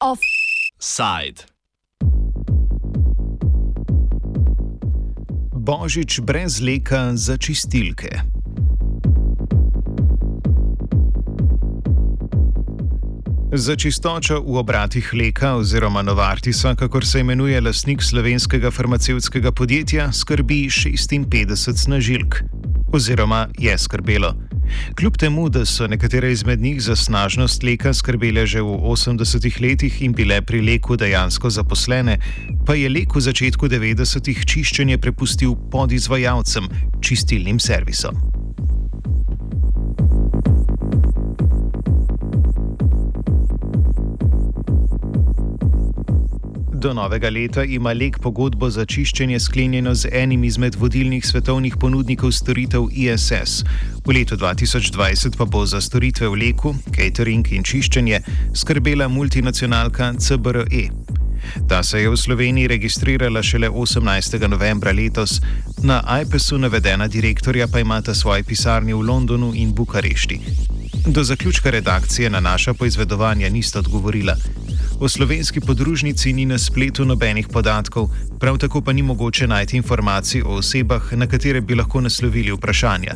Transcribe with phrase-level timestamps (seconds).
[0.00, 1.46] Offside.
[5.54, 8.37] Božič brez leka za čistilke.
[13.48, 20.68] Za čistočo v obratih Leka oziroma Novartisa, kakor se imenuje lasnik slovenskega farmacevtskega podjetja, skrbi
[20.68, 22.42] 56 snažilk.
[22.92, 24.34] Oziroma je skrbelo.
[25.00, 30.02] Kljub temu, da so nekatere izmed njih za snažnost leka skrbele že v 80-ih letih
[30.02, 32.18] in bile pri leku dejansko zaposlene,
[32.66, 36.68] pa je lek v začetku 90-ih čiščenje prepustil podizvajalcem,
[37.00, 38.37] čistilnim servisom.
[46.78, 52.30] Do novega leta ima Lek pogodbo za čiščenje sklenjeno z enim izmed vodilnih svetovnih ponudnikov
[52.32, 53.64] storitev ISS.
[54.06, 58.20] V letu 2020 pa bo za storitve v Leku, catering in čiščenje
[58.54, 60.84] skrbela multinacionalka CBRE.
[61.66, 64.38] Ta se je v Sloveniji registrirala šele 18.
[64.46, 65.40] novembra letos,
[65.82, 70.40] na iPesu navedena direktorja pa imata svoje pisarne v Londonu in Bukarešti.
[71.10, 74.36] Do zaključka redakcije na naša poizvedovanja nista odgovorila.
[75.00, 78.08] O slovenski podružnici ni na spletu nobenih podatkov,
[78.40, 83.14] prav tako pa ni mogoče najti informacij o osebah, na katere bi lahko naslovili vprašanja.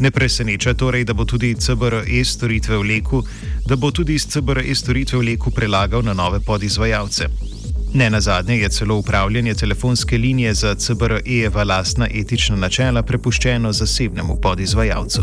[0.00, 3.22] Ne preseneča torej, da bo tudi CBRE storitve v leku,
[3.66, 7.28] da bo tudi iz CBRE storitve v leku prelagal na nove podizvajalce.
[7.94, 14.40] Ne na zadnje je celo upravljanje telefonske linije za CBRE-jeva lastna etična načela prepuščeno zasebnemu
[14.42, 15.22] podizvajalcu.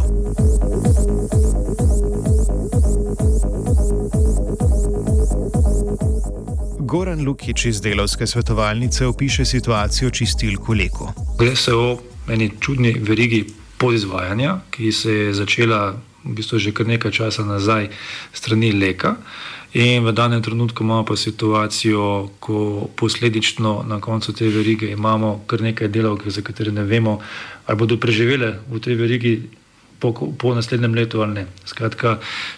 [6.94, 11.08] Goran Lukič iz delovske svetovalnice opiše situacijo čistilk v Leku.
[11.39, 11.97] Gre se o
[12.30, 17.89] eni čudni verigi podizvajanja, ki se je začela v bistvu že kar nekaj časa nazaj
[18.33, 19.16] strani Leka.
[19.73, 25.62] In v danem trenutku imamo pa situacijo, ko posledično na koncu te verige imamo kar
[25.62, 27.19] nekaj delavk, za katere ne vemo,
[27.66, 29.34] ali bodo preživele v tej verigi
[30.03, 31.46] po, po naslednjem letu ali ne.
[31.66, 32.18] Skratka,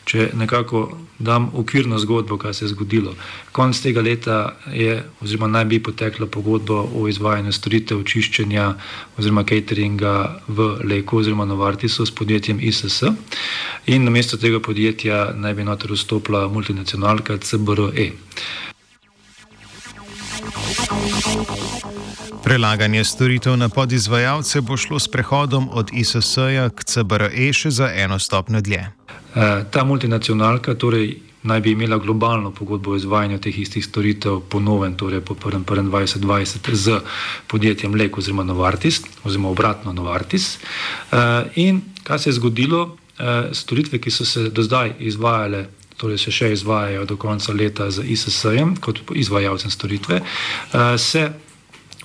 [0.10, 0.88] če nekako
[1.20, 3.14] dam okvirno zgodbo, kaj se je zgodilo.
[3.52, 4.40] Konec tega leta
[4.74, 8.66] je, oziroma naj bi potekla pogodba o izvajanju storitev čiščenja
[9.18, 10.16] oziroma cateringa
[10.48, 13.04] v Leku oziroma Novartisu s podjetjem ISS.
[13.86, 18.12] In na mesto tega podjetja naj bi noter vstopila multinacionalka CBRE.
[22.44, 28.20] Prelaganje storitev na podizvajalce bo šlo s prehodom od ISS-ja k CBRE še za eno
[28.20, 28.82] stopnjo dlje.
[29.36, 34.60] E, ta multinacionalka torej naj bi imela globalno pogodbo o izvajanju teh istih storitev po
[34.60, 37.00] novem, torej po 1.1.2020 z
[37.48, 40.56] podjetjem Lek oziroma Novartis, oziroma obratno Novartis.
[40.56, 41.18] E,
[41.56, 42.98] in kaj se je zgodilo?
[43.18, 45.66] E, storitve, ki so se do zdaj izvajale.
[45.96, 50.20] Torej, se še izvajajo do konca leta z ISS-jem, kot izvajalcem storitve,
[51.00, 51.30] se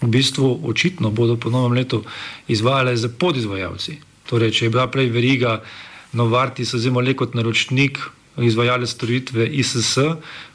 [0.00, 2.04] v bistvu očitno bodo po novem letu
[2.48, 3.98] izvajale za podizvajalci.
[4.30, 5.58] Torej, če je bila prej veriga
[6.14, 7.98] Novartis, oziroma le kot naročnik,
[8.38, 9.98] izvajale storitve ISS,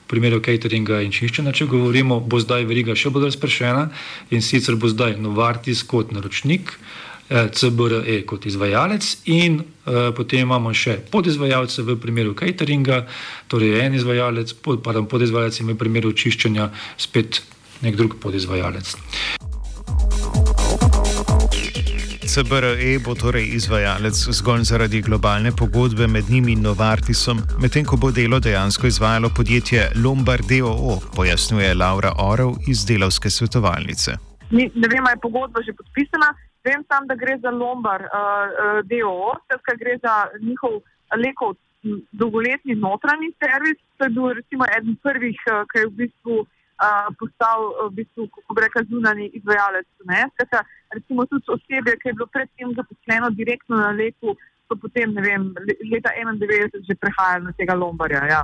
[0.06, 3.88] v primeru cateringa in čiščenja, če govorimo, bo zdaj veriga še bolj razpršena
[4.30, 6.72] in sicer bo zdaj Novartis kot naročnik.
[6.72, 13.06] Eh, CBRE kot izvajalec, in uh, potem imamo še podizvajalce v primeru cateringa,
[13.50, 16.70] torej en izvajalec, pod, pardon, podizvajalec in v primeru čiščenja
[17.02, 17.42] spet
[17.82, 18.94] nek drug podizvajalec.
[22.36, 28.12] CBRE bo torej izvajalec zgolj zaradi globalne pogodbe med njimi in Novartisom, medtem ko bo
[28.12, 34.18] delo dejansko izvajalo podjetje Lombardeo, pojasnjuje Laura Orel iz delovske svetovalnice.
[34.52, 36.34] Ni, ne vem, ali je pogodba že podpisana.
[36.66, 40.82] Vem sam, da gre za Lombardeo, uh, uh, gre za njihov
[41.24, 41.56] lekov
[42.12, 43.80] dolgoletni notranji servis.
[43.98, 46.46] To je bil recimo eden prvih, uh, ki je v bistvu
[47.20, 49.88] postal v bistvu, kako rekel, zunani izvajalec.
[50.34, 54.36] Skata, recimo tudi osebe, ki je bilo predtem zaposleno direktno na leku,
[54.68, 55.54] so potem, ne vem,
[55.92, 58.26] leta 91 že prehajali na tega Lombarja.
[58.28, 58.44] Ja.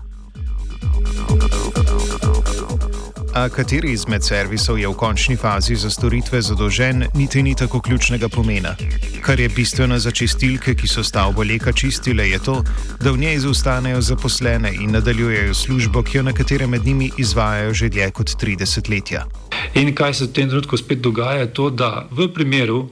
[3.34, 8.28] A kateri izmed servisov je v končni fazi za storitve zadolžen, niti ni tako ključnega
[8.30, 8.76] pomena.
[9.22, 12.64] Kar je bistveno za čistilke, ki so stavbo leka čistile, je to,
[13.00, 17.90] da v njej zostanejo zaposlene in nadaljujejo službo, ki jo nekateri med njimi izvajajo že
[17.90, 19.26] dlje kot 30 letja.
[19.80, 22.90] In kaj se v tem trenutku spet dogaja, je to, da v primeru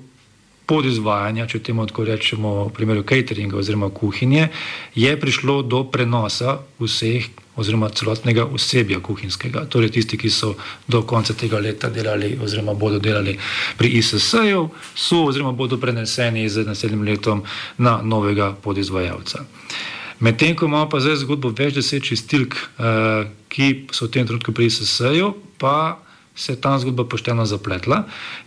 [0.70, 4.48] podizvajanja, če temu tako rečemo, v primeru cateringa oziroma kuhinje,
[4.96, 7.28] je prišlo do prenosa vseh
[7.60, 10.54] oziroma celotnega osebja kuhinjskega, torej tisti, ki so
[10.88, 13.38] do konca tega leta delali oziroma bodo delali
[13.78, 14.66] pri ISS-ju,
[14.96, 17.44] so oziroma bodo preneseni z naslednjim letom
[17.78, 19.46] na novega podizvajalca.
[20.20, 24.52] Medtem ko imamo pa zdaj zgodbo več deset čistilk, uh, ki so v tem trenutku
[24.52, 26.00] pri ISS-ju, pa
[26.40, 28.06] se je ta zgodba pošteno zapletla,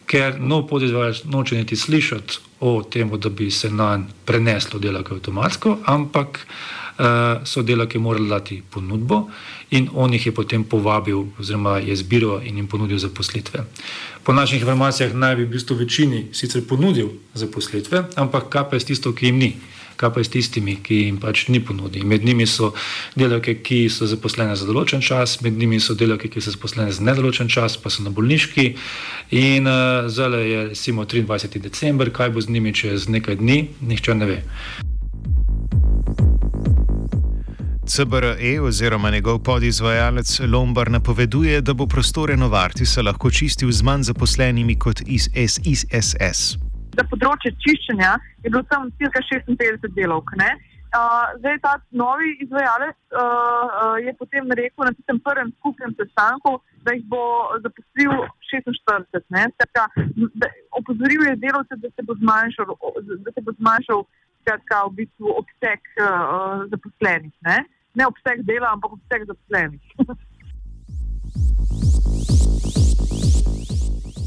[0.08, 5.12] ker nov podizvajalec noče niti slišati o tem, da bi se na nj preneslo delake
[5.14, 9.26] avtomatsko, ampak uh, so delake morali dati ponudbo
[9.70, 13.64] in on jih je potem povabil, oziroma je zbiral in jim ponudil zaposlitve.
[14.24, 18.88] Po naših informacijah naj bi v bistvu večini sicer ponudil zaposlitve, ampak kaj pa je
[18.92, 19.52] tisto, ki jim ni
[19.96, 22.06] kaj pa je s tistimi, ki jim pač ni ponudil.
[22.06, 22.72] Med njimi so
[23.16, 27.04] delavke, ki so zaposlene za določen čas, med njimi so delavke, ki so zaposlene za
[27.04, 28.72] nedoločen čas, pa so na bolniški.
[29.42, 31.60] In uh, zdaj je recimo 23.
[31.60, 34.40] december, kaj bo z njimi čez nekaj dni, nihče ne ve.
[37.86, 44.78] CBRE oziroma njegov podizvajalec Lombard napoveduje, da bo prostore Novartisa lahko čistil z manj zaposlenimi
[44.78, 46.71] kot iz SSS.
[46.92, 48.12] Za področje čiščenja
[48.44, 50.34] je bilo tam cirka 56 delovk.
[50.92, 56.58] Uh, zdaj ta novi izvajalec uh, uh, je potem rekel na tem prvem skupnem sestanku,
[56.84, 57.22] da jih bo
[57.64, 58.12] zaposlil
[58.52, 59.16] 46.
[59.56, 59.86] Skratka,
[60.76, 62.76] opozoril je delovce, da se bo zmanjšal,
[63.24, 64.04] da se bo zmanjšal
[64.42, 67.32] skratka, v bistvu obseg uh, zaposlenih.
[67.48, 67.62] Ne?
[67.94, 69.80] ne obseg dela, ampak obseg zaposlenih.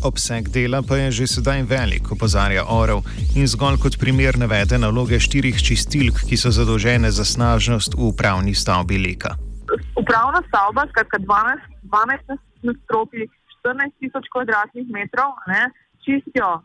[0.05, 3.01] Obseg dela pa je že sedaj velik, opozarja Orel
[3.33, 8.53] in zgolj kot primer navede naloge štirih čistilk, ki so zadolžene za snažnost v upravni
[8.53, 9.33] stavbi Leka.
[9.97, 12.37] Upravna stavba, skratka 12, 12
[12.69, 13.25] nadstropij,
[13.65, 15.73] 14 tisoč kvadratnih metrov, ne,
[16.05, 16.61] čistijo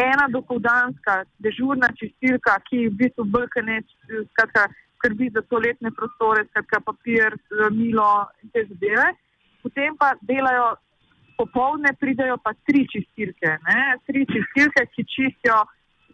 [0.00, 3.84] ena dopodanska dežurna čistilka, ki v bistvu brkane,
[4.32, 7.36] skratka skrbi za toaletne prostore, skratka papir,
[7.68, 9.12] milo in te zadeve.
[9.60, 10.78] Potem pa delajo
[11.38, 13.80] popovdne pridejo pa tri čistilke, ne?
[14.06, 15.58] tri čistilke, ki čistijo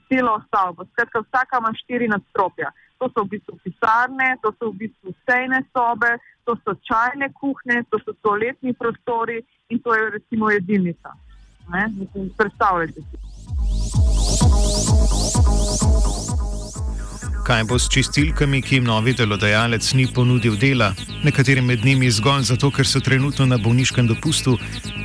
[0.09, 0.85] celo stavbo.
[0.93, 2.69] Skratka, vsaka ima štiri nadstropja.
[2.99, 6.13] To so v bistvu pisarne, to so v bistvu sejne sobe,
[6.47, 9.39] to so čajne kuhne, to so toaletni prostori
[9.73, 11.17] in to je recimo jedilnica.
[12.39, 13.17] Predstavljajte si.
[17.45, 20.95] Kaj bo s čistilkami, ki jim novi delodajalec ni ponudil dela,
[21.25, 24.55] nekateri med njimi zgolj zato, ker so trenutno na bolniškem dopustu,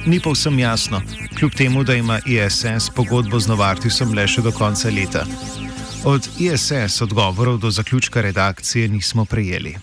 [0.08, 1.02] ni pa vsem jasno,
[1.36, 5.26] kljub temu, da ima ISS pogodbo z Novartisom le še do konca leta.
[6.08, 9.76] Od ISS odgovorov do zaključka redakcije nismo prejeli.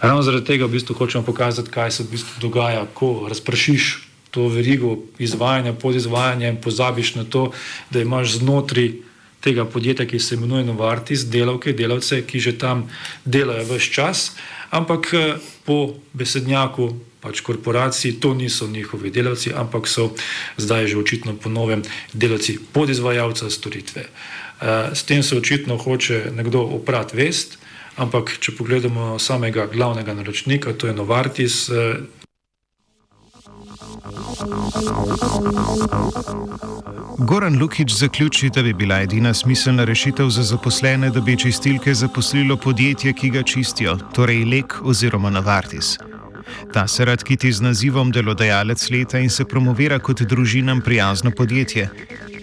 [0.00, 3.92] Ravno zaradi tega v bistvu hočemo pokazati, kaj se v bistvu dogaja, ko razpršiš
[4.32, 7.50] to verigo izvajanja, podizvajanja in pozabiš na to,
[7.90, 9.11] da imaš znotraj
[9.42, 12.86] tega podjetja, ki se imenuje Novartis, delavke, delavce, ki že tam
[13.24, 14.32] delajo vse čas,
[14.70, 15.34] ampak eh,
[15.66, 16.92] po besednjaku
[17.22, 20.10] pač korporacij to niso njihovi delavci, ampak so
[20.58, 24.06] zdaj že očitno po novem delavci podizvajalca storitve.
[24.06, 27.58] Eh, s tem se očitno hoče nekdo oprati vest,
[27.96, 31.70] ampak če pogledamo samega glavnega naročnika, to je Novartis.
[37.18, 42.56] Goran Lukič zaključi, da bi bila edina smiselna rešitev za zaposlene, da bi čistilke zaposlilo
[42.56, 45.98] podjetje, ki ga čistijo, torej Lek oziroma Navartis.
[46.72, 51.88] Ta se rad kiti z nazivom delodajalec leta in se promovira kot družinam prijazno podjetje.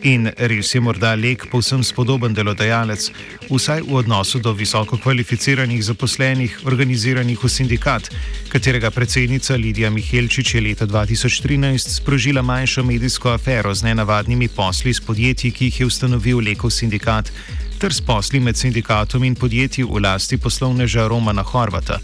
[0.03, 3.09] In res je morda lek povsem spodoben delodajalec,
[3.49, 8.07] vsaj v odnosu do visoko kvalificiranih zaposlenih, organiziranih v sindikat,
[8.47, 15.03] katerega predsednica Lidija Mihelčič je leta 2013 sprožila manjšo medijsko afero z nenavadnimi posli s
[15.03, 17.31] podjetji, ki jih je ustanovil Lekov sindikat,
[17.79, 21.99] ter s posli med sindikatom in podjetji v lasti poslovneža Romana Horvata.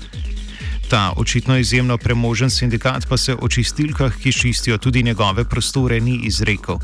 [0.90, 6.20] Ta očitno izjemno premožen sindikat pa se o čistilkah, ki čistijo tudi njegove prostore, ni
[6.24, 6.78] izrekel.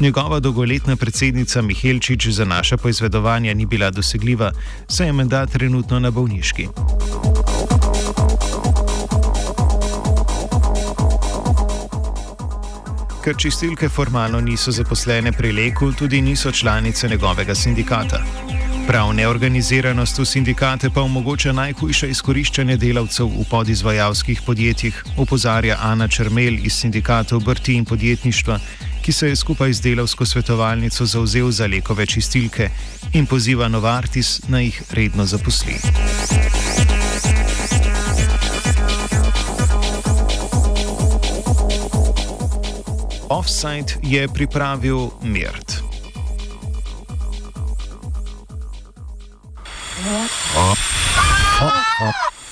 [0.00, 4.52] Njegova dolgoletna predsednica Mihelčič za naše poizvedovanje ni bila dosegljiva,
[4.88, 6.68] saj je menda trenutno na bolniški.
[13.24, 18.24] Ker čistilke formalno niso zaposlene pri Leku, tudi niso članice njegovega sindikata.
[18.86, 26.58] Prav neorganiziranost v sindikate pa omogoča najhujše izkoriščanje delavcev v podizvajalskih podjetjih, opozarja Ana Črmel
[26.66, 28.58] iz sindikata obrti in podjetništva,
[29.02, 32.70] ki se je skupaj z delavsko svetovalnico zauzel za lekove čistilke
[33.12, 35.78] in poziva Novartis na jih redno zaposli.
[43.28, 45.81] Offside je pripravil Mirt.